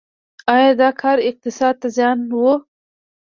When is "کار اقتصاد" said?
1.01-1.75